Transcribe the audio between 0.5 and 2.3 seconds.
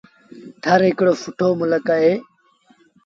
ٿر هڪڙو سُٺو ملڪ اهي